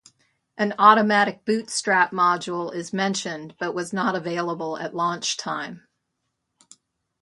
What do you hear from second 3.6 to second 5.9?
was not available at launch time.